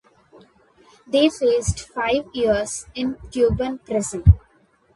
[1.05, 4.23] They faced five years in Cuban prison.